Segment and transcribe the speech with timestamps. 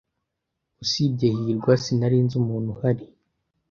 [0.83, 3.05] Usibye hirwa, sinari nzi umuntu uhari.